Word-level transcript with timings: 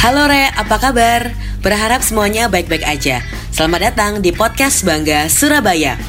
Halo 0.00 0.32
Re, 0.32 0.48
apa 0.56 0.80
kabar? 0.80 1.28
Berharap 1.60 2.00
semuanya 2.00 2.48
baik-baik 2.48 2.88
aja. 2.88 3.20
Selamat 3.52 3.92
datang 3.92 4.24
di 4.24 4.32
podcast 4.32 4.80
Bangga 4.80 5.28
Surabaya. 5.28 6.00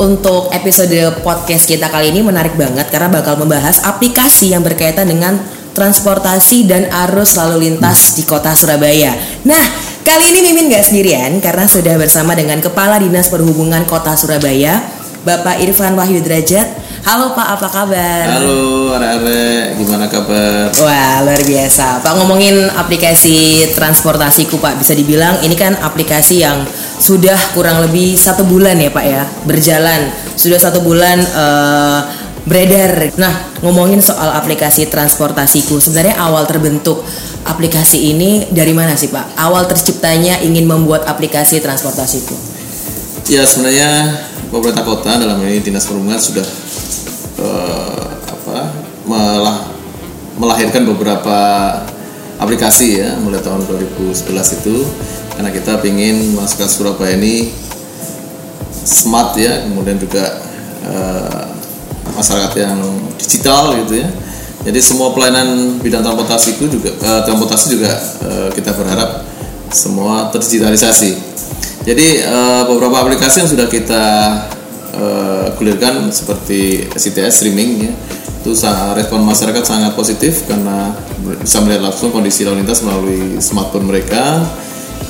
Untuk 0.00 0.48
episode 0.48 1.20
podcast 1.20 1.68
kita 1.68 1.92
kali 1.92 2.08
ini 2.08 2.24
menarik 2.24 2.56
banget 2.56 2.88
karena 2.88 3.12
bakal 3.12 3.36
membahas 3.36 3.84
aplikasi 3.84 4.48
yang 4.48 4.64
berkaitan 4.64 5.04
dengan 5.04 5.36
transportasi 5.76 6.64
dan 6.64 6.88
arus 6.88 7.36
lalu 7.36 7.68
lintas 7.68 8.16
di 8.16 8.24
kota 8.24 8.56
Surabaya. 8.56 9.12
Nah, 9.44 9.60
kali 10.00 10.32
ini 10.32 10.40
Mimin 10.40 10.72
gak 10.72 10.88
sendirian 10.88 11.36
karena 11.44 11.68
sudah 11.68 12.00
bersama 12.00 12.32
dengan 12.32 12.64
Kepala 12.64 12.96
Dinas 12.96 13.28
Perhubungan 13.28 13.84
Kota 13.84 14.16
Surabaya, 14.16 14.80
Bapak 15.28 15.60
Irfan 15.60 15.92
Wahyu 15.92 16.24
Derajat. 16.24 16.89
Halo 17.00 17.32
Pak, 17.32 17.48
apa 17.56 17.68
kabar? 17.72 18.24
Halo, 18.28 18.92
are-are, 18.92 19.72
gimana 19.72 20.04
kabar? 20.04 20.68
Wah, 20.84 21.24
luar 21.24 21.40
biasa. 21.40 22.04
Pak 22.04 22.12
ngomongin 22.20 22.68
aplikasi 22.76 23.64
transportasiku 23.72 24.60
Pak, 24.60 24.76
bisa 24.76 24.92
dibilang 24.92 25.40
ini 25.40 25.56
kan 25.56 25.80
aplikasi 25.80 26.44
yang 26.44 26.60
sudah 27.00 27.56
kurang 27.56 27.80
lebih 27.80 28.20
satu 28.20 28.44
bulan 28.44 28.76
ya 28.76 28.92
Pak 28.92 29.04
ya 29.08 29.24
berjalan. 29.48 30.12
Sudah 30.36 30.60
satu 30.60 30.84
bulan 30.84 31.24
uh, 31.24 32.04
beredar. 32.44 33.16
Nah, 33.16 33.48
ngomongin 33.64 34.04
soal 34.04 34.36
aplikasi 34.36 34.84
transportasiku, 34.92 35.80
sebenarnya 35.80 36.20
awal 36.20 36.44
terbentuk 36.44 37.00
aplikasi 37.48 38.12
ini 38.12 38.44
dari 38.52 38.76
mana 38.76 38.92
sih 38.92 39.08
Pak? 39.08 39.40
Awal 39.40 39.64
terciptanya 39.72 40.44
ingin 40.44 40.68
membuat 40.68 41.08
aplikasi 41.08 41.64
transportasiku. 41.64 42.36
Ya 43.32 43.48
sebenarnya 43.48 44.20
pemerintah 44.52 44.84
kota 44.84 45.16
dalam 45.16 45.40
ini 45.48 45.64
dinas 45.64 45.88
perhubungan 45.88 46.20
sudah 46.20 46.42
uh, 47.40 48.06
apa 48.28 48.58
melah, 49.08 49.56
melahirkan 50.36 50.86
beberapa 50.86 51.38
aplikasi 52.40 53.00
ya 53.00 53.16
mulai 53.20 53.40
tahun 53.40 53.64
2011 53.68 54.60
itu. 54.62 54.76
Karena 55.36 55.50
kita 55.52 55.80
ingin 55.88 56.36
masyarakat 56.36 56.68
Surabaya 56.68 57.16
ini 57.16 57.48
smart 58.84 59.36
ya 59.40 59.64
kemudian 59.64 59.96
juga 59.96 60.40
uh, 60.84 61.48
masyarakat 62.16 62.52
yang 62.60 62.76
digital 63.16 63.76
gitu 63.84 64.04
ya. 64.04 64.08
Jadi 64.60 64.76
semua 64.84 65.16
pelayanan 65.16 65.80
bidang 65.80 66.04
transportasi 66.04 66.60
itu 66.60 66.76
juga 66.76 66.92
uh, 67.00 67.24
transportasi 67.24 67.66
juga 67.80 67.92
uh, 68.28 68.48
kita 68.52 68.76
berharap 68.76 69.24
semua 69.72 70.28
terdigitalisasi. 70.28 71.32
Jadi 71.80 72.20
beberapa 72.68 72.92
aplikasi 73.00 73.40
yang 73.40 73.48
sudah 73.48 73.64
kita 73.64 74.04
uh, 74.94 75.52
gulirkan 75.58 76.10
seperti 76.10 76.90
CTS 76.94 77.42
streaming 77.42 77.90
ya. 77.90 77.92
Itu 78.40 78.56
respon 78.96 79.20
masyarakat 79.20 79.60
sangat 79.60 79.92
positif 79.92 80.48
karena 80.48 80.96
bisa 81.44 81.60
melihat 81.60 81.92
langsung 81.92 82.08
kondisi 82.08 82.48
lalu 82.48 82.64
lintas 82.64 82.80
melalui 82.80 83.36
smartphone 83.36 83.84
mereka. 83.84 84.40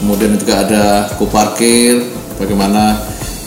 Kemudian 0.03 0.34
juga 0.34 0.67
ada 0.67 0.84
go 1.14 1.28
parkir 1.31 2.11
bagaimana 2.41 2.98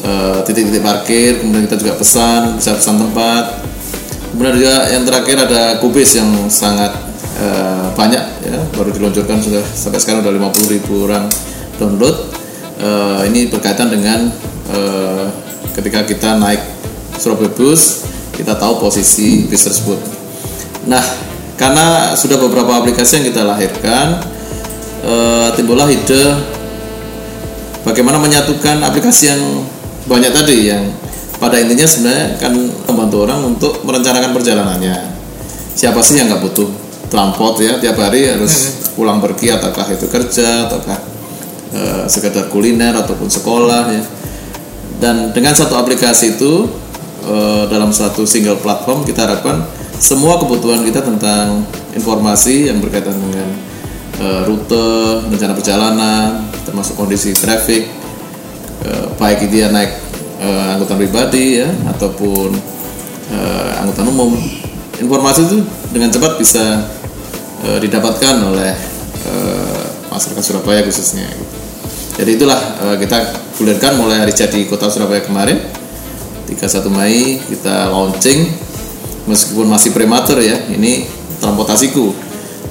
eh, 0.05 0.39
titik-titik 0.45 0.85
uh, 0.85 0.85
parkir 0.85 1.41
kemudian 1.41 1.65
kita 1.65 1.81
juga 1.81 1.93
pesan 1.99 2.61
bisa 2.61 2.77
pesan 2.79 2.95
tempat. 2.95 3.59
Kemudian 4.31 4.55
juga 4.55 4.75
yang 4.87 5.03
terakhir 5.03 5.37
ada 5.51 5.61
kubis 5.83 6.15
yang 6.15 6.31
sangat 6.47 6.95
uh, 7.43 7.91
banyak 7.93 8.23
ya. 8.47 8.59
Baru 8.71 8.95
diluncurkan 8.95 9.43
sudah 9.43 9.61
sampai 9.61 9.99
sekarang 9.99 10.23
udah 10.23 10.33
50 10.47 10.73
ribu 10.79 11.11
orang 11.11 11.27
download. 11.75 12.31
Uh, 12.79 13.21
ini 13.27 13.51
berkaitan 13.51 13.91
dengan 13.91 14.31
uh, 14.71 15.27
ketika 15.73 16.05
kita 16.05 16.37
naik 16.37 16.61
Surabaya 17.17 17.51
Bus 17.53 18.05
kita 18.33 18.57
tahu 18.57 18.81
posisi 18.81 19.45
bis 19.45 19.61
tersebut. 19.61 19.99
Nah, 20.89 21.01
karena 21.55 22.17
sudah 22.17 22.41
beberapa 22.41 22.81
aplikasi 22.81 23.21
yang 23.21 23.25
kita 23.29 23.45
lahirkan, 23.45 24.19
e, 25.05 25.15
timbullah 25.53 25.85
ide 25.87 26.33
bagaimana 27.85 28.17
menyatukan 28.17 28.81
aplikasi 28.81 29.29
yang 29.29 29.41
banyak 30.09 30.33
tadi 30.33 30.57
yang 30.73 30.83
pada 31.37 31.61
intinya 31.61 31.85
sebenarnya 31.85 32.27
kan 32.41 32.51
membantu 32.89 33.17
orang 33.29 33.39
untuk 33.53 33.85
merencanakan 33.85 34.31
perjalanannya. 34.33 34.97
Siapa 35.77 36.01
sih 36.01 36.17
yang 36.17 36.33
nggak 36.33 36.41
butuh 36.41 36.69
transport 37.07 37.61
ya 37.61 37.77
tiap 37.77 38.01
hari 38.01 38.25
harus 38.25 38.53
hmm. 38.53 38.97
pulang 38.97 39.21
pergi 39.21 39.53
ataukah 39.53 39.87
itu 39.93 40.09
kerja 40.09 40.67
ataukah 40.67 40.99
e, 41.69 41.81
sekedar 42.09 42.49
kuliner 42.49 42.97
ataupun 42.97 43.29
sekolah 43.29 43.83
ya. 43.93 44.03
Dan 45.03 45.35
dengan 45.35 45.51
satu 45.51 45.75
aplikasi 45.75 46.39
itu 46.39 46.63
uh, 47.27 47.67
dalam 47.67 47.91
satu 47.91 48.23
single 48.23 48.55
platform 48.63 49.03
kita 49.03 49.27
harapkan 49.27 49.67
semua 49.99 50.39
kebutuhan 50.39 50.79
kita 50.87 51.03
tentang 51.03 51.67
informasi 51.91 52.71
yang 52.71 52.79
berkaitan 52.79 53.11
dengan 53.11 53.51
uh, 54.23 54.47
rute, 54.47 55.27
rencana 55.27 55.51
perjalanan, 55.59 56.47
termasuk 56.63 56.95
kondisi 56.95 57.35
traffic, 57.35 57.91
uh, 58.87 59.11
baik 59.19 59.51
dia 59.51 59.67
naik 59.75 59.91
uh, 60.39 60.79
angkutan 60.79 60.95
pribadi 60.95 61.59
ya 61.59 61.67
ataupun 61.91 62.55
uh, 63.35 63.83
angkutan 63.83 64.07
umum, 64.07 64.39
informasi 65.03 65.51
itu 65.51 65.67
dengan 65.91 66.15
cepat 66.15 66.39
bisa 66.39 66.79
uh, 67.67 67.75
didapatkan 67.83 68.39
oleh 68.39 68.71
uh, 69.27 69.83
masyarakat 70.15 70.43
Surabaya 70.47 70.79
khususnya. 70.87 71.27
Jadi 72.13 72.37
itulah 72.37 72.61
uh, 72.85 72.95
kita 72.97 73.17
gulirkan 73.57 73.97
mulai 73.97 74.21
hari 74.21 74.33
jadi 74.33 74.69
Kota 74.69 74.89
Surabaya 74.89 75.25
kemarin. 75.25 75.57
31 76.45 76.93
Mei 76.93 77.41
kita 77.41 77.89
launching. 77.89 78.53
Meskipun 79.23 79.71
masih 79.71 79.95
prematur 79.95 80.37
ya 80.43 80.67
ini 80.69 81.07
transportasiku. 81.41 82.13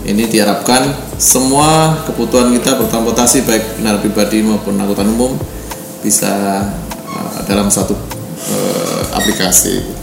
Ini 0.03 0.27
diharapkan 0.27 1.15
semua 1.19 2.03
kebutuhan 2.07 2.51
kita 2.59 2.75
bertransportasi 2.75 3.47
baik 3.47 3.79
kendaraan 3.79 4.03
pribadi 4.03 4.43
maupun 4.43 4.75
angkutan 4.75 5.07
umum 5.11 5.39
bisa 6.03 6.67
uh, 7.07 7.39
dalam 7.47 7.71
satu 7.71 7.95
uh, 7.95 9.03
aplikasi. 9.15 10.02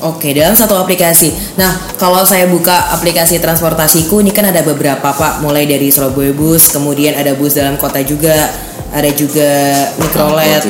Oke, 0.00 0.32
dalam 0.32 0.56
satu 0.56 0.80
aplikasi. 0.80 1.28
Nah, 1.60 1.92
kalau 2.00 2.24
saya 2.24 2.48
buka 2.48 2.96
aplikasi 2.96 3.36
transportasiku 3.36 4.24
ini 4.24 4.32
kan 4.32 4.48
ada 4.48 4.64
beberapa 4.64 5.12
Pak, 5.12 5.44
mulai 5.44 5.68
dari 5.68 5.92
Surabaya 5.92 6.32
Bus, 6.32 6.72
kemudian 6.72 7.12
ada 7.20 7.36
bus 7.36 7.52
dalam 7.52 7.76
kota 7.76 8.00
juga, 8.00 8.48
ada 8.96 9.10
juga 9.12 9.48
mikrolet, 10.00 10.64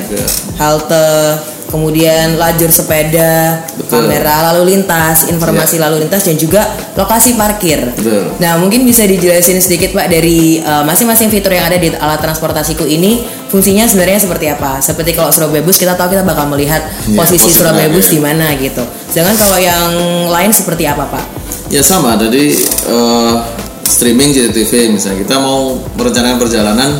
halte, 0.58 1.38
kemudian 1.70 2.36
lajur 2.36 2.68
sepeda, 2.68 3.62
Betul. 3.78 4.04
kamera 4.04 4.50
lalu 4.50 4.74
lintas, 4.76 5.30
informasi 5.30 5.78
ya. 5.78 5.86
lalu 5.88 6.04
lintas 6.04 6.26
dan 6.26 6.36
juga 6.36 6.66
lokasi 6.98 7.38
parkir. 7.38 7.94
Betul. 7.94 8.36
Nah, 8.42 8.58
mungkin 8.58 8.82
bisa 8.82 9.06
dijelasin 9.06 9.62
sedikit 9.62 9.94
Pak 9.94 10.10
dari 10.10 10.58
uh, 10.60 10.82
masing-masing 10.82 11.30
fitur 11.30 11.54
yang 11.54 11.70
ada 11.70 11.78
di 11.78 11.94
alat 11.94 12.18
transportasiku 12.18 12.84
ini 12.84 13.22
fungsinya 13.48 13.86
sebenarnya 13.86 14.18
seperti 14.20 14.50
apa? 14.50 14.82
Seperti 14.82 15.14
kalau 15.14 15.30
Surabaya 15.30 15.62
Bus 15.62 15.78
kita 15.78 15.94
tahu 15.94 16.12
kita 16.12 16.26
bakal 16.26 16.50
melihat 16.50 16.82
ya, 17.06 17.16
posisi 17.16 17.48
Surabaya 17.54 17.88
Bus 17.88 18.10
ya. 18.10 18.18
di 18.18 18.20
mana 18.20 18.52
gitu. 18.58 18.82
Jangan 19.14 19.34
kalau 19.38 19.58
yang 19.62 19.90
lain 20.28 20.50
seperti 20.50 20.84
apa 20.90 21.06
Pak? 21.06 21.24
Ya 21.70 21.86
sama, 21.86 22.18
jadi 22.18 22.50
uh, 22.90 23.46
streaming 23.86 24.34
JTV 24.34 24.90
misalnya 24.90 25.22
kita 25.22 25.38
mau 25.38 25.78
merencanakan 25.94 26.38
perjalanan 26.42 26.90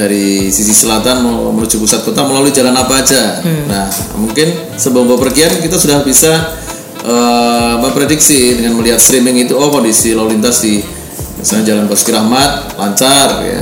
dari 0.00 0.48
sisi 0.48 0.72
selatan 0.72 1.20
menuju 1.28 1.76
pusat 1.76 2.00
kota 2.00 2.24
melalui 2.24 2.48
jalan 2.48 2.72
apa 2.72 3.04
aja. 3.04 3.44
Hmm. 3.44 3.68
Nah, 3.68 3.86
mungkin 4.16 4.72
sebelum 4.80 5.12
bepergian 5.12 5.60
kita 5.60 5.76
sudah 5.76 6.00
bisa 6.00 6.32
uh, 7.04 7.76
memprediksi 7.84 8.56
dengan 8.56 8.80
melihat 8.80 8.96
streaming 8.96 9.44
itu 9.44 9.52
oh 9.52 9.68
kondisi 9.68 10.16
lalu 10.16 10.40
lintas 10.40 10.64
di 10.64 10.80
misalnya 11.36 11.76
Jalan 11.76 11.84
Basuki 11.84 12.16
Rahmat 12.16 12.80
lancar 12.80 13.44
ya. 13.44 13.60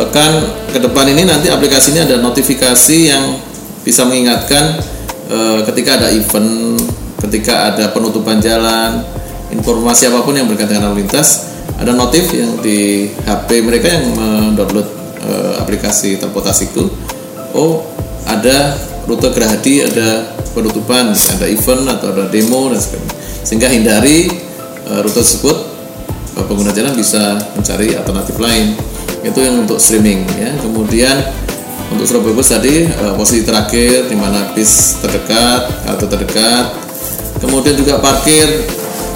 Bahkan 0.00 0.30
ke 0.72 0.78
depan 0.80 1.04
ini 1.12 1.28
nanti 1.28 1.52
aplikasi 1.52 1.92
ini 1.92 2.08
ada 2.08 2.16
notifikasi 2.24 2.98
yang 3.12 3.36
bisa 3.84 4.08
mengingatkan 4.08 4.80
uh, 5.28 5.60
ketika 5.68 6.00
ada 6.00 6.08
event, 6.08 6.80
ketika 7.20 7.74
ada 7.74 7.92
penutupan 7.92 8.40
jalan, 8.40 9.04
informasi 9.52 10.08
apa 10.08 10.24
pun 10.24 10.32
yang 10.32 10.48
berkaitan 10.48 10.80
dengan 10.80 10.96
lalu 10.96 11.04
lintas, 11.04 11.52
ada 11.76 11.92
notif 11.92 12.32
yang 12.32 12.60
di 12.64 13.08
HP 13.28 13.60
mereka 13.60 13.88
yang 13.88 14.04
mendownload 14.14 14.99
uh, 15.24 15.60
aplikasi 15.60 16.16
transportasiku 16.16 16.88
oh 17.54 17.84
ada 18.28 18.76
rute 19.08 19.28
Gerahadi 19.32 19.82
ada 19.84 20.38
penutupan 20.52 21.14
ada 21.14 21.46
event 21.46 21.82
atau 21.88 22.14
ada 22.14 22.24
demo 22.30 22.70
dan 22.70 22.78
sebagainya. 22.78 23.14
Sehingga 23.42 23.68
hindari 23.70 24.30
uh, 24.90 25.00
rute 25.02 25.18
tersebut 25.18 25.56
uh, 26.36 26.44
pengguna 26.46 26.74
jalan 26.74 26.94
bisa 26.94 27.38
mencari 27.56 27.94
alternatif 27.96 28.36
lain. 28.38 28.76
Itu 29.20 29.38
yang 29.42 29.66
untuk 29.66 29.78
streaming 29.82 30.24
ya. 30.38 30.50
Kemudian 30.60 31.16
untuk 31.90 32.06
Surabaya 32.06 32.34
Bus 32.38 32.48
tadi 32.50 32.86
uh, 32.86 33.14
posisi 33.18 33.42
terakhir 33.42 34.06
di 34.06 34.16
mana 34.16 34.54
bis 34.54 35.02
terdekat 35.02 35.86
atau 35.86 36.06
terdekat. 36.06 36.64
Kemudian 37.40 37.74
juga 37.74 37.98
parkir 37.98 38.46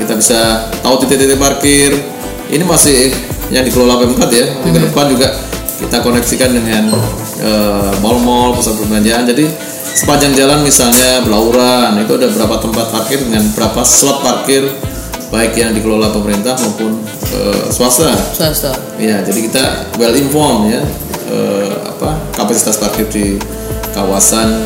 kita 0.01 0.17
bisa 0.17 0.71
tahu 0.83 1.05
titik-titik 1.05 1.39
parkir. 1.39 1.93
Ini 2.45 2.61
masih 2.67 3.11
yang 3.49 3.65
dikelola 3.65 4.01
Pemkot 4.05 4.31
ya. 4.33 4.47
Di 4.65 4.69
ke 4.69 4.81
depan 4.81 5.13
juga 5.13 5.33
kita 5.85 6.01
koneksikan 6.01 6.51
dengan 6.57 6.89
eh, 7.45 7.93
mall-mall 8.01 8.57
pusat 8.57 8.75
perbelanjaan. 8.81 9.29
Jadi 9.29 9.45
sepanjang 9.95 10.33
jalan 10.35 10.65
misalnya 10.65 11.23
Belauran 11.23 12.01
itu 12.01 12.13
ada 12.17 12.29
berapa 12.33 12.57
tempat 12.59 12.87
parkir 12.91 13.19
dengan 13.23 13.45
berapa 13.53 13.81
slot 13.85 14.25
parkir 14.25 14.65
baik 15.29 15.59
yang 15.59 15.75
dikelola 15.75 16.11
pemerintah 16.15 16.57
maupun 16.57 17.05
eh, 17.37 17.69
swasta. 17.69 18.11
Swasta. 18.33 18.73
Ya, 18.97 19.21
jadi 19.21 19.41
kita 19.45 19.65
well 20.01 20.15
informed 20.17 20.73
ya 20.73 20.83
eh, 21.29 21.75
apa 21.85 22.17
kapasitas 22.33 22.81
parkir 22.81 23.07
di 23.13 23.37
kawasan 23.93 24.65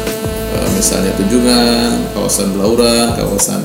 eh, 0.55 0.69
misalnya 0.77 1.13
Tunjungan, 1.19 2.15
kawasan 2.15 2.55
Belauran, 2.55 3.19
kawasan 3.19 3.61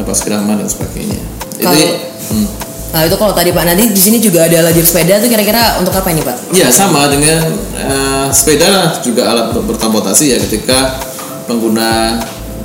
apa 0.00 0.12
Sekiraman 0.16 0.56
dan 0.64 0.68
sebagainya. 0.70 1.20
Jadi, 1.60 1.66
Kalau- 1.66 2.00
hmm, 2.32 2.69
nah 2.90 3.06
itu 3.06 3.14
kalau 3.14 3.30
tadi 3.30 3.54
pak 3.54 3.64
nanti 3.66 3.86
di 3.86 4.00
sini 4.02 4.18
juga 4.18 4.50
ada 4.50 4.66
lajur 4.66 4.82
sepeda 4.82 5.22
tuh 5.22 5.30
kira-kira 5.30 5.78
untuk 5.78 5.94
apa 5.94 6.10
ini 6.10 6.22
pak 6.26 6.36
ya 6.50 6.66
sama 6.74 7.06
dengan 7.06 7.54
eh, 7.78 8.26
sepeda 8.34 8.98
juga 9.02 9.30
alat 9.30 9.54
untuk 9.54 9.74
bertransportasi 9.74 10.24
ya 10.34 10.38
ketika 10.42 10.98
pengguna 11.46 12.18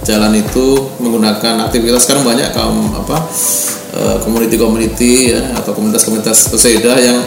jalan 0.05 0.33
itu 0.37 0.93
menggunakan 1.01 1.65
aktivitas 1.65 2.05
sekarang 2.05 2.25
banyak 2.25 2.49
kaum 2.53 2.93
apa 2.93 3.17
eh, 3.97 4.17
community-community 4.21 5.33
ya 5.33 5.41
atau 5.57 5.73
komunitas-komunitas 5.73 6.53
pesepeda 6.53 6.93
yang 7.01 7.21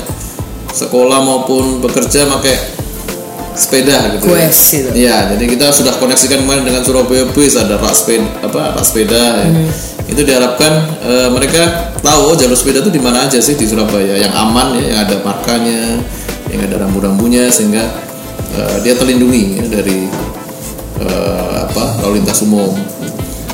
sekolah 0.74 1.18
maupun 1.22 1.82
bekerja 1.82 2.30
pakai 2.30 2.78
sepeda 3.58 4.14
gitu 4.14 4.30
ya. 4.30 4.46
Gitu. 4.46 4.90
Iya, 4.94 5.16
jadi 5.34 5.44
kita 5.50 5.66
sudah 5.74 5.98
koneksikan 5.98 6.46
kemarin 6.46 6.62
dengan 6.62 6.86
Surabaya 6.86 7.26
Bus 7.34 7.58
ada 7.58 7.74
rak 7.74 7.90
sepeda 7.90 8.46
apa 8.46 8.78
rak 8.78 8.84
sepeda 8.86 9.22
ya. 9.42 9.50
Itu 10.08 10.24
diharapkan 10.24 10.72
eh, 11.04 11.28
mereka 11.28 11.92
tahu 12.00 12.32
oh, 12.32 12.34
jalur 12.34 12.56
sepeda 12.56 12.80
itu 12.80 12.88
di 12.88 12.98
mana 12.98 13.28
aja 13.28 13.36
sih 13.38 13.54
di 13.54 13.68
Surabaya. 13.68 14.16
Yang 14.16 14.34
aman 14.34 14.74
ya, 14.80 14.84
yang 14.88 14.98
ada 15.04 15.16
markanya, 15.20 16.00
yang 16.48 16.60
ada 16.64 16.80
rambu-rambunya 16.80 17.52
sehingga 17.52 17.84
eh, 18.56 18.76
dia 18.80 18.96
terlindungi 18.96 19.60
ya, 19.60 19.64
dari 19.68 20.08
eh, 21.04 21.54
apa 21.68 22.02
lalu 22.02 22.24
lintas 22.24 22.40
umum. 22.40 22.72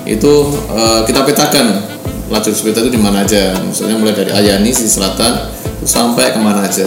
Itu 0.07 0.55
eh, 0.71 1.01
kita 1.11 1.27
petakan 1.27 1.91
lajur 2.31 2.55
sepeda 2.57 2.81
itu 2.87 2.95
di 2.95 3.03
mana 3.03 3.27
aja, 3.27 3.53
misalnya 3.61 4.01
mulai 4.01 4.17
dari 4.17 4.33
Ayani 4.33 4.73
sisi 4.73 4.97
selatan 4.97 5.51
sampai 5.85 6.33
ke 6.33 6.41
mana 6.41 6.65
aja. 6.65 6.87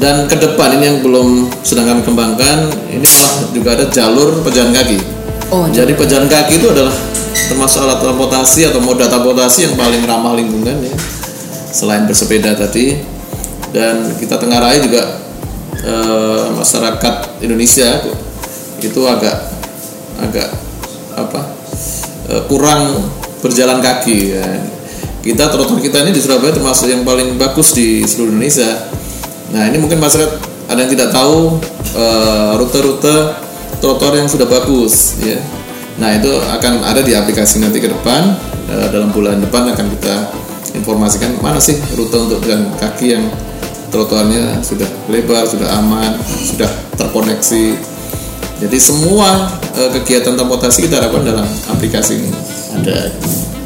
Dan 0.00 0.24
ke 0.28 0.36
depan 0.36 0.80
ini 0.80 0.84
yang 0.88 0.98
belum 1.04 1.52
sedang 1.60 1.84
kami 1.84 2.00
kembangkan 2.00 2.72
ini 2.88 3.04
malah 3.04 3.32
juga 3.52 3.68
ada 3.76 3.84
jalur 3.92 4.40
pejalan 4.40 4.72
kaki. 4.72 4.96
Oh, 5.52 5.68
jadi 5.68 5.92
pejalan 5.92 6.24
kaki 6.24 6.56
itu 6.56 6.72
adalah 6.72 6.94
termasuk 7.50 7.82
alat 7.82 7.98
transportasi 7.98 8.70
atau 8.70 8.78
moda 8.78 9.10
transportasi 9.10 9.66
yang 9.66 9.74
paling 9.74 10.02
ramah 10.06 10.38
lingkungan 10.38 10.78
ya 10.78 10.94
selain 11.74 12.06
bersepeda 12.06 12.54
tadi 12.54 13.02
dan 13.74 14.14
kita 14.18 14.38
tengarai 14.38 14.78
juga 14.78 15.18
eh, 15.82 16.44
masyarakat 16.54 17.42
Indonesia 17.42 18.00
itu 18.78 19.00
agak 19.04 19.36
agak 20.22 20.48
apa 21.18 21.40
eh, 22.30 22.42
kurang 22.46 23.10
berjalan 23.42 23.82
kaki 23.82 24.38
ya. 24.38 24.46
kita 25.20 25.50
trotoar 25.50 25.82
kita 25.82 26.06
ini 26.06 26.14
di 26.14 26.22
Surabaya 26.22 26.54
termasuk 26.54 26.86
yang 26.86 27.02
paling 27.02 27.34
bagus 27.34 27.74
di 27.74 28.06
seluruh 28.06 28.32
Indonesia 28.32 28.90
Nah 29.50 29.66
ini 29.66 29.82
mungkin 29.82 29.98
masyarakat 29.98 30.32
ada 30.70 30.78
yang 30.78 30.90
tidak 30.94 31.10
tahu 31.10 31.58
eh, 31.98 32.52
rute-rute 32.54 33.16
trotoar 33.82 34.14
yang 34.14 34.28
sudah 34.30 34.46
bagus, 34.46 35.18
ya. 35.24 35.40
Nah 35.98 36.14
itu 36.14 36.30
akan 36.30 36.84
ada 36.84 37.00
di 37.00 37.12
aplikasi 37.12 37.58
nanti 37.58 37.80
ke 37.80 37.90
depan 37.90 38.36
eh, 38.68 38.86
dalam 38.92 39.10
bulan 39.10 39.40
depan 39.40 39.72
akan 39.72 39.86
kita 39.98 40.14
informasikan 40.76 41.34
mana 41.42 41.58
sih 41.58 41.74
rute 41.98 42.14
untuk 42.14 42.38
jalan 42.46 42.70
kaki 42.78 43.18
yang 43.18 43.24
trotoarnya 43.90 44.62
sudah 44.62 44.86
lebar, 45.10 45.42
sudah 45.42 45.66
aman, 45.82 46.14
sudah 46.22 46.70
terkoneksi. 46.94 47.74
Jadi 48.60 48.78
semua 48.78 49.50
eh, 49.74 49.90
kegiatan 49.98 50.36
transportasi 50.36 50.86
kita 50.86 51.00
harapkan 51.02 51.24
dalam 51.26 51.46
aplikasi 51.68 52.22
ini 52.22 52.30
ada. 52.76 53.10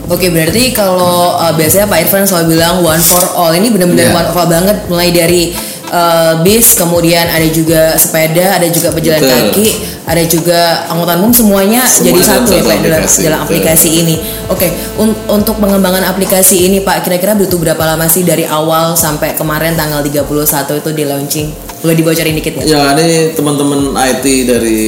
Oke 0.04 0.28
berarti 0.28 0.68
kalau 0.76 1.32
uh, 1.32 1.56
biasanya 1.56 1.88
Pak 1.88 2.04
Irfan 2.04 2.28
selalu 2.28 2.60
bilang 2.60 2.84
one 2.84 3.00
for 3.00 3.24
all 3.40 3.56
ini 3.56 3.72
benar-benar 3.72 4.12
Iya. 4.12 4.12
one 4.12 4.28
for 4.36 4.44
all 4.44 4.50
banget 4.52 4.76
mulai 4.84 5.08
dari 5.08 5.56
uh, 5.94 6.32
bis 6.42 6.74
kemudian 6.74 7.30
ada 7.30 7.46
juga 7.46 7.94
sepeda 7.94 8.58
ada 8.58 8.66
juga 8.66 8.90
pejalan 8.90 9.22
Betul. 9.22 9.34
kaki 9.54 9.68
ada 10.04 10.22
juga 10.26 10.60
angkutan 10.90 11.16
umum 11.22 11.32
semuanya 11.32 11.86
Semua 11.86 12.10
jadi 12.10 12.20
satu 12.20 12.50
ya 12.50 12.60
Pak 12.60 12.76
dalam, 12.82 13.00
aplikasi, 13.00 13.18
dalam 13.22 13.38
betul. 13.40 13.46
aplikasi 13.46 13.88
ini. 14.02 14.16
Oke 14.50 14.68
un- 15.00 15.18
untuk 15.30 15.56
pengembangan 15.62 16.04
aplikasi 16.10 16.66
ini 16.66 16.82
Pak 16.82 17.06
kira-kira 17.06 17.32
butuh 17.38 17.56
berapa 17.56 17.82
lama 17.94 18.04
sih 18.10 18.26
dari 18.26 18.44
awal 18.44 18.98
sampai 18.98 19.38
kemarin 19.38 19.78
tanggal 19.78 20.02
31 20.02 20.82
itu 20.82 20.90
di 20.92 21.04
launching? 21.06 21.48
Boleh 21.80 21.94
dibocorin 21.96 22.34
dikit 22.36 22.52
nggak? 22.58 22.66
Ya 22.68 22.92
ini 22.98 23.32
teman-teman 23.32 23.94
IT 23.96 24.24
dari 24.44 24.80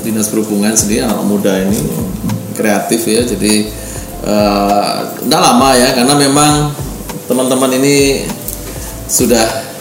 dinas 0.00 0.30
perhubungan 0.30 0.72
sendiri 0.72 1.04
anak 1.04 1.24
muda 1.24 1.52
ini 1.60 1.76
kreatif 2.54 3.04
ya 3.04 3.26
jadi 3.26 3.84
tidak 5.20 5.40
lama 5.40 5.76
ya 5.76 5.92
karena 5.92 6.14
memang 6.16 6.72
teman-teman 7.28 7.70
ini 7.76 8.24
sudah 9.04 9.73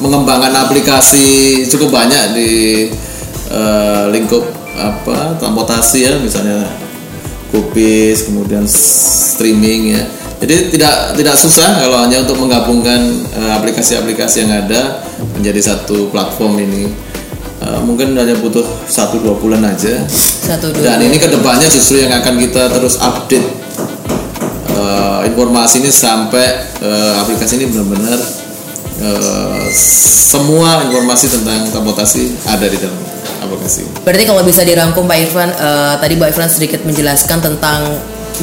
mengembangkan 0.00 0.56
aplikasi 0.66 1.62
cukup 1.68 1.92
banyak 1.92 2.24
di 2.34 2.50
eh, 3.52 4.04
lingkup 4.10 4.42
apa 4.80 5.36
transportasi 5.36 5.98
ya 6.08 6.12
misalnya 6.16 6.64
Kupis 7.50 8.30
kemudian 8.30 8.62
streaming 8.70 9.98
ya. 9.98 10.02
Jadi 10.40 10.72
tidak 10.72 11.18
tidak 11.18 11.36
susah 11.36 11.82
kalau 11.82 12.00
hanya 12.00 12.22
untuk 12.22 12.38
menggabungkan 12.38 13.26
eh, 13.34 13.52
aplikasi-aplikasi 13.58 14.46
yang 14.46 14.52
ada 14.64 15.02
menjadi 15.36 15.74
satu 15.74 16.08
platform 16.14 16.62
ini. 16.62 16.86
Eh, 17.60 17.80
mungkin 17.82 18.14
hanya 18.14 18.38
butuh 18.38 18.64
satu 18.86 19.18
dua 19.20 19.34
bulan 19.36 19.66
aja. 19.66 20.00
Satu 20.08 20.70
dua. 20.72 20.80
dan 20.80 21.02
ini 21.02 21.18
ke 21.18 21.28
depannya 21.28 21.66
justru 21.68 22.00
yang 22.00 22.14
akan 22.14 22.38
kita 22.38 22.70
terus 22.70 22.96
update 23.02 23.48
eh, 24.70 25.20
informasi 25.28 25.82
ini 25.82 25.90
sampai 25.90 26.46
eh, 26.80 27.14
aplikasi 27.18 27.60
ini 27.60 27.66
benar-benar 27.68 28.39
eh, 29.00 29.66
semua 30.30 30.84
informasi 30.86 31.26
tentang 31.32 31.66
transportasi 31.72 32.46
ada 32.46 32.66
di 32.68 32.78
dalam 32.78 33.00
aplikasi. 33.40 34.04
Berarti 34.04 34.24
kalau 34.28 34.42
bisa 34.44 34.62
dirangkum 34.62 35.08
Pak 35.08 35.18
Irfan, 35.18 35.50
eh, 35.50 35.94
tadi 35.98 36.14
Pak 36.20 36.28
Irfan 36.30 36.48
sedikit 36.52 36.80
menjelaskan 36.84 37.38
tentang 37.40 37.80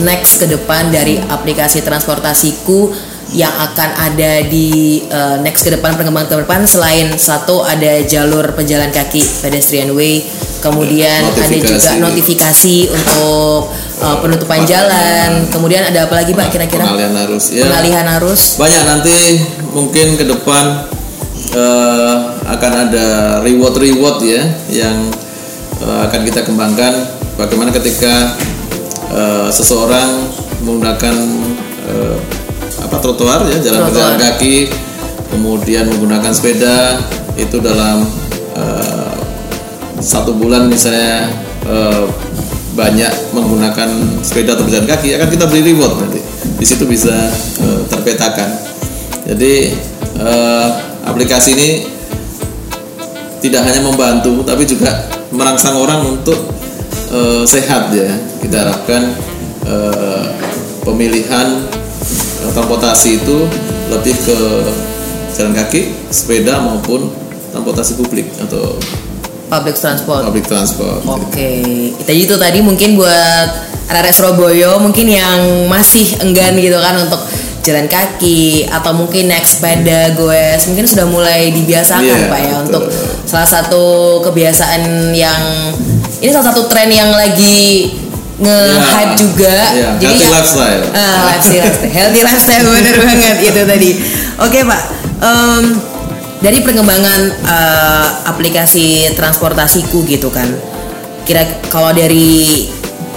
next 0.02 0.42
ke 0.42 0.46
depan 0.50 0.94
dari 0.94 1.18
aplikasi 1.18 1.82
transportasiku 1.82 2.94
yang 3.36 3.52
akan 3.52 3.90
ada 4.08 4.40
di 4.48 5.04
eh, 5.04 5.38
next 5.44 5.68
ke 5.68 5.72
depan 5.74 6.00
perkembangan 6.00 6.32
ke 6.32 6.36
depan 6.48 6.64
selain 6.64 7.12
satu 7.16 7.60
ada 7.64 8.00
jalur 8.08 8.56
pejalan 8.56 8.88
kaki 8.92 9.20
pedestrian 9.44 9.92
way, 9.92 10.24
kemudian 10.60 11.24
ada 11.24 11.46
juga 11.48 11.76
Notifikasi. 11.76 12.00
notifikasi 12.02 12.76
untuk 12.90 13.72
eh, 14.02 14.18
penutupan 14.24 14.62
jalan, 14.64 15.46
kemudian 15.50 15.84
ada 15.86 16.06
apa 16.10 16.16
lagi 16.20 16.32
Pak 16.34 16.48
kira-kira? 16.52 16.84
Pengalihan 16.86 17.16
arus 17.28 17.46
ya. 17.54 17.64
Pengalihan 17.68 18.06
arus. 18.20 18.42
Banyak 18.58 18.84
nanti 18.86 19.18
mungkin 19.72 20.18
ke 20.18 20.26
depan 20.26 20.90
eh, 21.54 22.16
akan 22.48 22.72
ada 22.90 23.08
reward-reward 23.42 24.18
ya 24.24 24.44
yang 24.70 25.10
eh, 25.82 26.00
akan 26.08 26.20
kita 26.26 26.44
kembangkan. 26.44 26.94
Bagaimana 27.38 27.70
ketika 27.70 28.34
eh, 29.14 29.48
seseorang 29.54 30.26
menggunakan 30.66 31.16
eh, 31.86 32.18
apa 32.78 32.98
trotoar 33.02 33.46
ya 33.50 33.58
jalan 33.62 33.90
berjalan 33.90 34.18
kaki, 34.18 34.70
kemudian 35.34 35.86
menggunakan 35.90 36.32
sepeda 36.34 36.98
itu 37.38 37.62
dalam 37.62 38.06
eh, 38.58 39.07
satu 39.98 40.38
bulan 40.38 40.70
misalnya 40.70 41.32
eh, 41.66 42.06
banyak 42.78 43.34
menggunakan 43.34 43.90
sepeda 44.22 44.54
atau 44.54 44.70
berjalan 44.70 44.86
kaki 44.86 45.18
akan 45.18 45.28
kita 45.34 45.46
beri 45.50 45.74
reward 45.74 45.98
nanti. 45.98 46.22
Di 46.58 46.66
situ 46.66 46.86
bisa 46.86 47.14
eh, 47.62 47.82
terpetakan. 47.90 48.50
Jadi 49.28 49.54
eh, 50.22 50.68
aplikasi 51.04 51.50
ini 51.58 51.70
tidak 53.42 53.66
hanya 53.66 53.82
membantu 53.86 54.42
tapi 54.46 54.66
juga 54.66 55.10
merangsang 55.34 55.78
orang 55.78 56.06
untuk 56.06 56.38
eh, 57.12 57.44
sehat 57.50 57.90
ya. 57.94 58.14
Kita 58.42 58.70
harapkan 58.70 59.02
eh, 59.66 60.26
pemilihan 60.86 61.66
transportasi 62.54 63.26
itu 63.26 63.38
lebih 63.92 64.16
ke 64.24 64.38
jalan 65.36 65.54
kaki 65.54 66.10
sepeda 66.10 66.62
maupun 66.62 67.10
transportasi 67.52 67.98
publik 67.98 68.26
atau 68.42 68.78
Public 69.48 69.76
transport. 69.76 70.22
public 70.24 70.46
transport 70.46 71.00
Oke, 71.04 71.52
jadi 72.02 72.20
itu 72.20 72.36
tadi 72.36 72.60
mungkin 72.60 72.96
buat 72.96 73.48
arek 73.88 74.12
Surabaya 74.12 74.76
mungkin 74.76 75.08
yang 75.08 75.40
masih 75.66 76.04
enggan 76.20 76.56
gitu 76.56 76.76
kan 76.76 76.98
untuk 76.98 77.24
jalan 77.62 77.84
kaki 77.86 78.64
atau 78.66 78.92
mungkin 78.92 79.28
naik 79.28 79.44
sepeda 79.44 80.12
goes 80.14 80.68
mungkin 80.68 80.84
sudah 80.84 81.04
mulai 81.04 81.52
dibiasakan 81.52 82.00
Iya, 82.02 82.28
pak 82.28 82.40
ya 82.40 82.48
betul. 82.48 82.64
untuk 82.66 82.84
salah 83.24 83.44
satu 83.46 83.84
kebiasaan 84.22 84.84
yang 85.12 85.40
ini 86.18 86.28
salah 86.30 86.48
satu 86.48 86.68
tren 86.68 86.88
yang 86.88 87.12
lagi 87.12 87.92
nge-hype 88.38 89.12
Ya, 89.12 89.18
juga. 89.18 89.56
ya, 89.74 89.90
healthy 89.98 90.22
ya- 90.22 90.32
lifestyle. 90.32 90.84
Healthy 90.86 91.26
lifestyle. 91.58 91.90
Healthy 91.90 92.22
lifestyle 92.22 92.64
bener 92.76 92.96
banget 93.02 93.38
itu 93.42 93.62
tadi. 93.64 93.90
Oke, 94.38 94.60
Pak. 94.62 94.82
Em, 95.18 95.64
dari 96.38 96.62
perkembangan 96.62 97.20
eh, 97.46 98.08
aplikasi 98.30 99.14
transportasiku 99.18 100.06
gitu 100.06 100.30
kan. 100.30 100.48
Kira 101.28 101.44
kalau 101.68 101.92
dari 101.92 102.64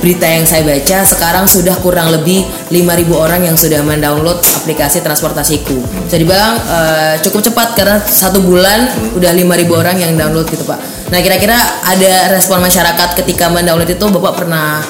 berita 0.00 0.24
yang 0.24 0.48
saya 0.48 0.64
baca 0.64 1.04
sekarang 1.04 1.44
sudah 1.44 1.76
kurang 1.84 2.08
lebih 2.08 2.42
5.000 2.72 3.04
orang 3.12 3.40
yang 3.44 3.54
sudah 3.54 3.84
mendownload 3.84 4.40
aplikasi 4.64 5.04
transportasiku. 5.04 5.76
Bisa 6.08 6.16
dibilang 6.16 6.56
eh, 6.56 7.14
cukup 7.20 7.52
cepat 7.52 7.68
karena 7.76 8.00
satu 8.00 8.40
bulan 8.40 8.88
udah 9.14 9.32
5.000 9.36 9.68
orang 9.70 9.96
yang 10.00 10.12
download 10.16 10.48
gitu 10.48 10.64
Pak. 10.64 10.80
Nah 11.12 11.20
kira-kira 11.20 11.56
ada 11.84 12.32
respon 12.32 12.64
masyarakat 12.64 13.08
ketika 13.20 13.52
mendownload 13.52 13.92
itu 13.92 14.04
Bapak 14.08 14.34
pernah 14.40 14.80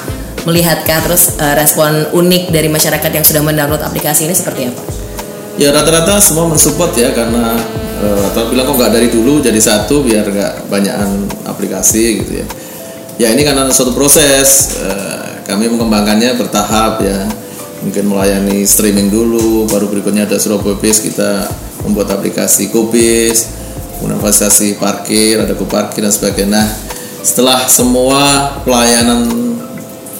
melihatkah 0.47 0.99
terus 1.05 1.37
eh, 1.37 1.53
respon 1.59 2.07
unik 2.15 2.49
dari 2.49 2.71
masyarakat 2.71 3.11
yang 3.11 3.25
sudah 3.27 3.43
mendownload 3.43 3.83
aplikasi 3.83 4.25
ini 4.25 4.33
seperti 4.33 4.71
apa? 4.71 4.81
Ya 5.59 5.75
rata-rata 5.75 6.17
semua 6.23 6.47
mensupport 6.47 6.95
ya 6.95 7.11
karena 7.11 7.59
eh, 8.01 8.23
atau 8.33 8.49
bilang 8.49 8.65
kok 8.65 8.75
nggak 8.81 8.91
dari 8.91 9.07
dulu 9.13 9.39
jadi 9.39 9.57
satu 9.61 10.01
biar 10.01 10.25
nggak 10.25 10.53
banyakan 10.67 11.29
aplikasi 11.45 12.25
gitu 12.25 12.41
ya. 12.41 12.47
Ya 13.21 13.27
ini 13.37 13.45
karena 13.45 13.69
suatu 13.69 13.93
proses 13.93 14.81
eh, 14.81 15.45
kami 15.45 15.69
mengembangkannya 15.69 16.35
bertahap 16.41 17.05
ya. 17.05 17.29
Mungkin 17.81 18.13
melayani 18.13 18.61
streaming 18.61 19.09
dulu, 19.09 19.65
baru 19.65 19.89
berikutnya 19.89 20.29
ada 20.29 20.37
Surabaya 20.37 20.77
Base 20.77 21.01
kita 21.01 21.49
membuat 21.81 22.13
aplikasi 22.13 22.69
Gobis, 22.69 23.49
kemudian 23.97 24.21
fasilitasi 24.21 24.77
parkir, 24.77 25.41
ada 25.41 25.57
parkir 25.57 26.05
dan 26.05 26.13
sebagainya. 26.13 26.61
Nah, 26.61 26.67
setelah 27.25 27.65
semua 27.65 28.53
pelayanan 28.61 29.25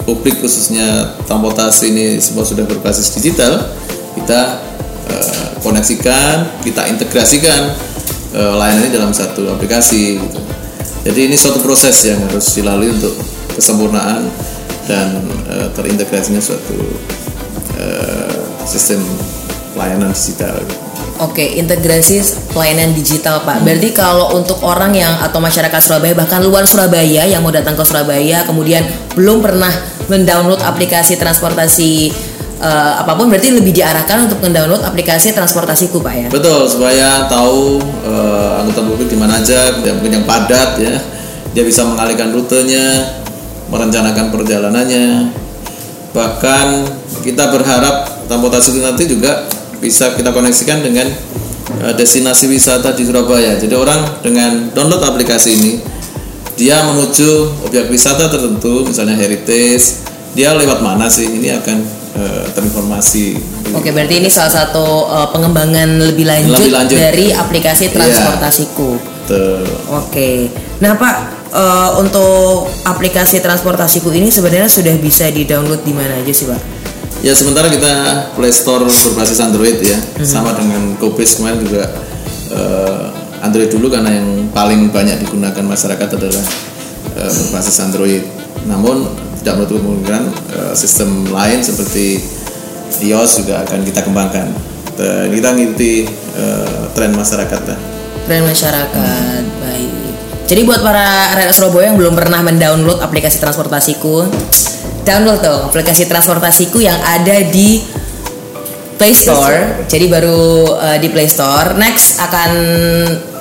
publik 0.09 0.41
khususnya 0.41 1.17
transportasi 1.29 1.93
ini 1.93 2.05
semua 2.17 2.41
sudah 2.41 2.65
berbasis 2.65 3.13
digital, 3.13 3.69
kita 4.17 4.70
eh, 5.11 5.47
koneksikan, 5.59 6.63
kita 6.63 6.87
integrasikan 6.87 7.75
eh, 8.31 8.53
layanan 8.55 8.87
ini 8.87 8.91
dalam 8.95 9.11
satu 9.11 9.51
aplikasi. 9.51 10.17
Gitu. 10.17 10.39
Jadi 11.01 11.19
ini 11.27 11.35
suatu 11.35 11.59
proses 11.59 11.97
yang 12.05 12.21
harus 12.29 12.45
dilalui 12.53 12.93
untuk 12.93 13.13
kesempurnaan 13.57 14.29
dan 14.85 15.19
eh, 15.49 15.67
terintegrasinya 15.75 16.41
suatu 16.41 16.77
eh, 17.77 18.37
sistem 18.65 19.01
pelayanan 19.73 20.13
digital. 20.13 20.55
Oke, 21.21 21.45
integrasi 21.53 22.17
pelayanan 22.49 22.97
digital 22.97 23.45
Pak. 23.45 23.61
Berarti 23.61 23.93
kalau 23.93 24.33
untuk 24.33 24.57
orang 24.65 24.89
yang 24.97 25.21
atau 25.21 25.37
masyarakat 25.37 25.77
Surabaya 25.77 26.17
bahkan 26.17 26.41
luar 26.41 26.65
Surabaya 26.65 27.29
yang 27.29 27.45
mau 27.45 27.53
datang 27.53 27.77
ke 27.77 27.85
Surabaya 27.85 28.41
kemudian 28.41 28.81
belum 29.13 29.37
pernah 29.45 29.69
mendownload 30.09 30.65
aplikasi 30.65 31.21
transportasi 31.21 32.09
eh, 32.61 32.93
apa 33.01 33.17
pun 33.17 33.27
berarti 33.27 33.57
lebih 33.57 33.73
diarahkan 33.73 34.29
untuk 34.29 34.39
mendownload 34.45 34.85
aplikasi 34.85 35.33
transportasiku 35.33 35.99
Pak 35.99 36.13
ya. 36.13 36.27
Betul, 36.29 36.69
supaya 36.69 37.25
tahu 37.25 37.81
eh, 38.05 38.59
angkutan 38.61 38.85
publik 38.85 39.09
di 39.09 39.17
mana 39.17 39.41
aja, 39.41 39.81
yang 39.81 39.97
mungkin 39.97 40.21
yang 40.21 40.25
padat 40.29 40.77
ya. 40.77 40.95
Dia 41.51 41.67
bisa 41.67 41.83
mengalihkan 41.83 42.31
rutenya, 42.31 43.17
merencanakan 43.67 44.31
perjalanannya. 44.31 45.35
Bahkan 46.15 46.67
kita 47.27 47.51
berharap 47.51 48.27
transportasi 48.31 48.79
nanti 48.79 49.03
juga 49.09 49.49
bisa 49.83 50.15
kita 50.15 50.31
koneksikan 50.31 50.79
dengan 50.85 51.09
eh, 51.81 51.93
destinasi 51.97 52.47
wisata 52.47 52.93
di 52.95 53.03
Surabaya. 53.03 53.57
Jadi 53.57 53.73
orang 53.75 54.23
dengan 54.23 54.71
download 54.71 55.01
aplikasi 55.01 55.49
ini 55.57 55.71
dia 56.55 56.85
menuju 56.85 57.65
objek 57.65 57.89
wisata 57.89 58.29
tertentu, 58.29 58.85
misalnya 58.85 59.17
heritage, 59.17 60.05
dia 60.37 60.53
lewat 60.53 60.85
mana 60.85 61.09
sih? 61.09 61.25
Ini 61.25 61.57
akan 61.57 62.00
eh, 62.13 62.45
terinformasi. 62.51 63.25
Oke, 63.71 63.91
berarti 63.91 64.19
ini 64.19 64.27
salah 64.27 64.51
satu 64.51 64.85
eh, 65.07 65.27
pengembangan 65.31 65.89
lebih 66.01 66.25
lanjut, 66.25 66.57
Lebih 66.59 66.71
lanjut. 66.71 66.97
dari 66.97 67.25
aplikasi 67.31 67.87
Iya. 67.87 67.93
transportasiku. 67.95 68.89
Betul. 68.99 69.63
Oke. 69.93 70.51
Nah, 70.79 70.95
Pak, 70.95 71.15
eh, 71.49 71.89
untuk 71.97 72.67
aplikasi 72.83 73.39
transportasiku 73.39 74.11
ini 74.11 74.27
sebenarnya 74.27 74.67
sudah 74.67 74.95
bisa 74.97 75.29
di-download 75.29 75.81
di 75.81 75.93
mana 75.93 76.19
aja 76.19 76.33
sih, 76.33 76.45
Pak? 76.45 76.61
Ya 77.21 77.37
sementara 77.37 77.69
kita 77.69 77.93
Play 78.33 78.49
Store 78.49 78.81
berbasis 78.81 79.37
Android 79.37 79.77
ya, 79.77 79.93
sama 80.25 80.57
dengan 80.57 80.97
Gobis 80.97 81.37
kemarin 81.37 81.61
juga 81.61 81.85
eh, 82.49 83.05
Android 83.41 83.69
dulu 83.69 83.93
karena 83.93 84.09
yang 84.09 84.49
paling 84.49 84.89
banyak 84.89 85.21
digunakan 85.21 85.61
masyarakat 85.61 86.17
adalah 86.17 86.43
eh, 87.15 87.29
berbasis 87.29 87.77
Android. 87.79 88.25
Namun 88.65 89.05
tidak 89.41 89.53
menutup 89.57 89.81
kemungkinan 89.81 90.23
eh, 90.53 90.73
sistem 90.77 91.27
lain 91.33 91.59
seperti 91.65 92.21
iOS 93.01 93.41
juga 93.41 93.65
akan 93.65 93.79
kita 93.81 94.05
kembangkan. 94.05 94.47
Eh, 95.01 95.25
kita 95.33 95.57
ngikuti 95.57 95.93
eh, 96.37 96.83
tren 96.93 97.11
masyarakat 97.17 97.61
lah. 97.65 97.79
Tren 98.29 98.45
masyarakat, 98.45 99.43
baik. 99.65 99.91
Jadi 100.45 100.61
buat 100.67 100.83
para 100.83 101.31
rakyat 101.33 101.55
Surabaya 101.55 101.89
yang 101.89 101.97
belum 101.97 102.13
pernah 102.13 102.43
mendownload 102.43 102.99
aplikasi 103.01 103.39
transportasiku, 103.39 104.27
download 105.07 105.39
dong 105.41 105.71
aplikasi 105.71 106.05
transportasiku 106.05 106.83
yang 106.83 106.99
ada 107.01 107.39
di 107.49 107.81
Play 109.01 109.15
Store. 109.17 109.87
Jadi 109.89 110.05
baru 110.05 110.77
eh, 110.77 110.97
di 111.01 111.09
Play 111.09 111.25
Store. 111.25 111.73
Next 111.73 112.21
akan 112.21 112.51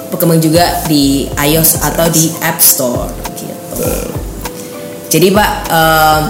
berkembang 0.08 0.40
juga 0.40 0.86
di 0.88 1.28
iOS 1.28 1.84
atau 1.84 2.08
di 2.08 2.32
App 2.40 2.62
Store. 2.64 3.12
Gitu. 3.36 4.19
Jadi 5.10 5.34
Pak, 5.34 5.50
eh, 5.66 6.20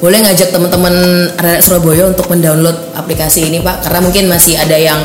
boleh 0.00 0.18
ngajak 0.24 0.48
teman-teman 0.48 0.94
rakyat 1.36 1.60
Surabaya 1.60 2.08
untuk 2.08 2.24
mendownload 2.32 2.96
aplikasi 2.96 3.52
ini 3.52 3.60
Pak? 3.60 3.84
Karena 3.84 4.00
mungkin 4.00 4.32
masih 4.32 4.56
ada 4.56 4.74
yang 4.74 4.96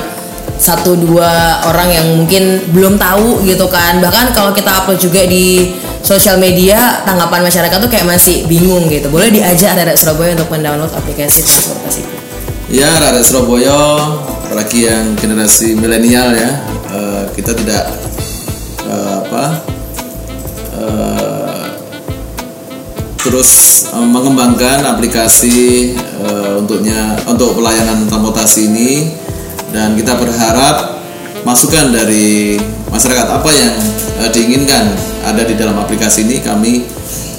satu 0.55 0.95
dua 0.95 1.59
orang 1.67 1.89
yang 1.91 2.07
mungkin 2.23 2.63
belum 2.71 2.95
tahu 2.95 3.43
gitu 3.43 3.67
kan. 3.67 3.99
Bahkan 3.99 4.31
kalau 4.31 4.55
kita 4.55 4.71
upload 4.71 5.01
juga 5.03 5.27
di 5.27 5.75
sosial 5.99 6.39
media, 6.39 7.03
tanggapan 7.03 7.43
masyarakat 7.43 7.77
tuh 7.79 7.91
kayak 7.91 8.07
masih 8.07 8.47
bingung 8.47 8.87
gitu. 8.87 9.11
Boleh 9.11 9.27
diajak 9.27 9.75
rakyat 9.75 9.99
Surabaya 9.99 10.31
untuk 10.39 10.47
mendownload 10.47 10.91
aplikasi 10.95 11.43
transportasi. 11.43 12.01
Ya, 12.71 12.95
rakyat 13.01 13.25
Surabaya, 13.27 13.75
apalagi 14.47 14.87
yang 14.87 15.17
generasi 15.19 15.75
milenial 15.75 16.31
ya, 16.31 16.51
eh, 16.93 17.23
kita 17.35 17.51
tidak 17.57 17.83
eh, 18.87 19.11
apa 19.19 19.45
eh, 20.79 21.22
terus 23.23 23.51
eh, 23.95 24.03
mengembangkan 24.03 24.83
aplikasi 24.83 25.95
eh, 25.97 26.59
untuknya 26.59 27.15
untuk 27.25 27.55
pelayanan 27.57 28.05
transportasi 28.11 28.69
ini. 28.69 28.91
Dan 29.73 29.97
kita 29.97 30.13
berharap 30.19 31.01
masukan 31.41 31.89
dari 31.89 32.61
masyarakat 32.93 33.27
apa 33.31 33.49
yang 33.55 33.75
eh, 34.21 34.29
diinginkan 34.29 34.91
ada 35.23 35.41
di 35.47 35.55
dalam 35.55 35.79
aplikasi 35.79 36.27
ini 36.27 36.43
kami 36.43 36.83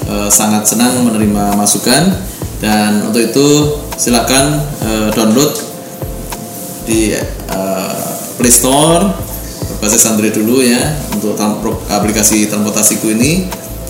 eh, 0.09 0.29
sangat 0.33 0.65
senang 0.65 1.05
menerima 1.05 1.53
masukan. 1.53 2.33
Dan 2.59 3.05
untuk 3.05 3.21
itu 3.21 3.47
silakan 3.95 4.57
eh, 4.81 5.07
download 5.13 5.53
di 6.89 7.13
eh, 7.13 8.03
Play 8.35 8.51
Store 8.51 9.05
berbasis 9.75 10.07
Android 10.09 10.33
dulu 10.33 10.65
ya 10.65 10.81
untuk 11.13 11.37
aplikasi 11.93 12.49
transportasiku 12.49 13.13
ini. 13.13 13.45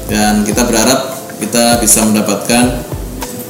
Dan 0.06 0.46
kita 0.46 0.70
berharap 0.70 1.16
kita 1.39 1.80
bisa 1.84 2.04
mendapatkan 2.08 2.84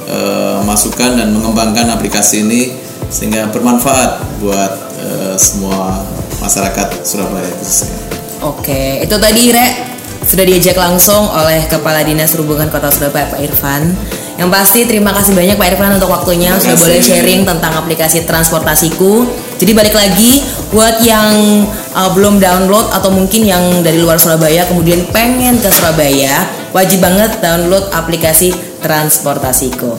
eh, 0.10 0.58
masukan 0.66 1.18
dan 1.18 1.30
mengembangkan 1.34 1.94
aplikasi 1.94 2.46
ini 2.46 2.62
sehingga 3.10 3.48
bermanfaat 3.54 4.42
buat 4.42 4.72
eh, 5.00 5.36
semua 5.38 6.02
masyarakat 6.42 7.06
Surabaya 7.06 7.50
khususnya. 7.62 7.98
Oke, 8.44 9.02
itu 9.02 9.16
tadi 9.18 9.50
Re 9.50 9.96
sudah 10.26 10.42
diajak 10.42 10.74
langsung 10.76 11.30
oleh 11.30 11.70
Kepala 11.70 12.02
Dinas 12.02 12.34
Perhubungan 12.34 12.68
Kota 12.74 12.90
Surabaya 12.90 13.30
Pak 13.30 13.40
Irfan. 13.46 13.94
Yang 14.36 14.50
pasti 14.52 14.80
terima 14.84 15.16
kasih 15.16 15.32
banyak 15.32 15.56
Pak 15.56 15.68
Irfan 15.72 15.96
untuk 15.96 16.12
waktunya 16.12 16.52
Terima 16.52 16.76
sudah 16.76 16.78
boleh 16.82 17.00
sharing 17.00 17.42
tentang 17.48 17.74
aplikasi 17.78 18.28
transportasiku. 18.28 19.24
Jadi 19.56 19.72
balik 19.72 19.96
lagi 19.96 20.44
buat 20.76 21.00
yang 21.08 21.64
uh, 21.96 22.10
belum 22.12 22.44
download 22.44 22.92
atau 22.92 23.08
mungkin 23.14 23.48
yang 23.48 23.64
dari 23.80 24.02
luar 24.02 24.20
Surabaya 24.20 24.68
kemudian 24.68 25.08
pengen 25.16 25.56
ke 25.62 25.72
Surabaya, 25.72 26.44
wajib 26.76 27.00
banget 27.00 27.40
download 27.40 27.88
aplikasi 27.96 28.52
transportasiku. 28.84 29.96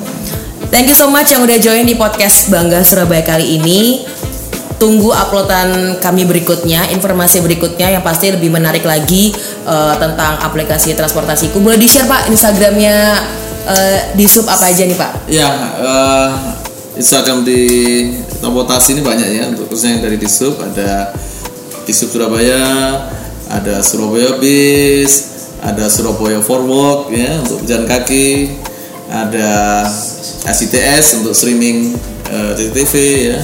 Thank 0.69 0.93
you 0.93 0.97
so 0.99 1.09
much 1.09 1.33
yang 1.33 1.41
udah 1.41 1.57
join 1.57 1.89
di 1.89 1.97
podcast 1.97 2.53
Bangga 2.53 2.85
Surabaya 2.85 3.25
kali 3.25 3.57
ini. 3.57 4.05
Tunggu 4.77 5.09
uploadan 5.09 5.97
kami 6.05 6.29
berikutnya, 6.29 6.93
informasi 6.93 7.41
berikutnya 7.41 7.97
yang 7.97 8.05
pasti 8.05 8.29
lebih 8.29 8.53
menarik 8.53 8.85
lagi 8.85 9.33
eh, 9.65 9.95
tentang 9.97 10.37
aplikasi 10.45 10.93
transportasiku. 10.93 11.65
Boleh 11.65 11.81
di 11.81 11.89
share 11.89 12.05
Pak 12.05 12.29
Instagramnya 12.29 13.25
eh, 13.73 13.99
di 14.13 14.29
sub 14.29 14.45
apa 14.45 14.69
aja 14.69 14.85
nih 14.85 14.99
Pak? 15.01 15.33
Ya, 15.33 15.49
eh, 15.81 16.29
Instagram 17.01 17.41
di 17.49 17.63
transportasi 18.37 19.01
ini 19.01 19.01
banyak 19.01 19.29
ya 19.33 19.45
untuk 19.49 19.73
khususnya 19.73 19.97
yang 19.97 20.03
dari 20.13 20.21
Disub 20.21 20.61
ada 20.61 21.09
Disub 21.89 22.13
Surabaya, 22.13 22.61
ada 23.49 23.81
Surabaya 23.81 24.37
Bis, 24.37 25.36
ada 25.63 25.89
Surabaya 25.89 26.41
Forwalk 26.43 27.09
ya 27.13 27.41
untuk 27.41 27.65
pejalan 27.65 27.87
kaki, 27.89 28.57
ada 29.09 29.85
SITS 30.47 31.23
untuk 31.23 31.33
streaming 31.33 31.97
uh, 32.31 32.53
CCTV 32.53 32.95
ya. 33.33 33.39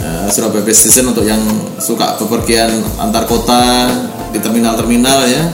Uh, 0.00 0.26
Surabaya 0.32 0.64
Base 0.64 0.88
Station 0.88 1.12
untuk 1.12 1.28
yang 1.28 1.42
suka 1.76 2.16
bepergian 2.16 2.72
antar 2.96 3.28
kota 3.28 3.90
di 4.32 4.38
terminal-terminal 4.40 5.28
ya. 5.28 5.44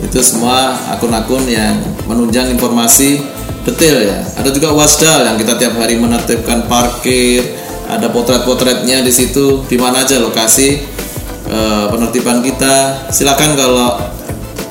Itu 0.00 0.22
semua 0.24 0.72
akun-akun 0.94 1.44
yang 1.50 1.76
menunjang 2.08 2.48
informasi 2.54 3.20
detail 3.66 3.96
ya. 4.00 4.18
Ada 4.40 4.48
juga 4.54 4.72
Wasdal 4.72 5.26
yang 5.28 5.36
kita 5.36 5.58
tiap 5.60 5.74
hari 5.76 6.00
menertibkan 6.00 6.64
parkir, 6.70 7.44
ada 7.90 8.08
potret-potretnya 8.08 9.02
di 9.04 9.12
situ 9.12 9.66
di 9.66 9.76
mana 9.76 10.06
aja 10.06 10.16
lokasi 10.22 10.80
uh, 11.50 11.90
penertiban 11.92 12.40
kita. 12.40 13.08
Silakan 13.12 13.58
kalau 13.58 14.19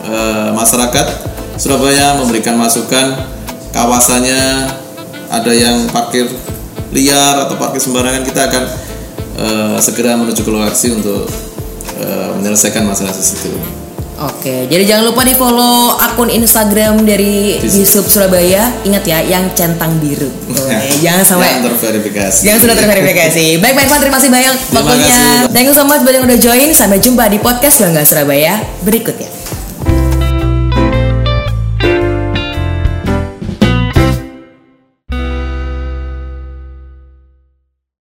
uh, 0.09 0.49
masyarakat 0.57 1.07
Surabaya 1.59 2.15
memberikan 2.15 2.55
masukan 2.55 3.19
kawasannya 3.75 4.71
ada 5.29 5.51
yang 5.51 5.85
parkir 5.91 6.25
liar 6.95 7.45
atau 7.45 7.59
parkir 7.59 7.83
sembarangan 7.83 8.23
kita 8.25 8.47
akan 8.49 8.63
uh, 9.37 9.77
segera 9.77 10.15
menuju 10.17 10.41
ke 10.41 10.51
lokasi 10.51 10.95
untuk 10.95 11.27
uh, 11.99 12.29
menyelesaikan 12.39 12.87
masalah 12.87 13.13
di 13.13 13.21
situ. 13.21 13.51
Oke, 14.19 14.67
jadi 14.67 14.83
jangan 14.83 15.15
lupa 15.15 15.23
di 15.23 15.31
follow 15.31 15.95
akun 15.95 16.27
Instagram 16.27 17.07
dari 17.07 17.55
Yusuf 17.63 18.03
Surabaya. 18.11 18.67
Ingat 18.83 19.03
ya, 19.07 19.23
yang 19.23 19.47
centang 19.55 19.95
biru. 19.95 20.27
Oke, 20.59 20.75
jangan 20.99 21.23
sampai 21.23 21.47
yang 21.55 21.63
terverifikasi. 21.63 22.43
Jangan 22.43 22.59
sudah 22.67 22.75
terverifikasi. 22.75 23.45
Baik, 23.63 23.73
Pak 23.79 23.83
Irfan, 23.87 23.99
terima 24.03 24.17
kasih 24.19 24.31
banyak 24.31 24.55
waktunya. 24.75 25.23
Thank 25.55 25.71
you 25.71 25.75
so 25.75 25.87
much 25.87 26.03
buat 26.03 26.19
yang 26.19 26.27
udah 26.27 26.35
join. 26.35 26.67
Sampai 26.75 26.99
jumpa 26.99 27.31
di 27.31 27.39
podcast 27.39 27.79
Bangga 27.79 28.03
Surabaya 28.03 28.59
berikutnya. 28.83 29.31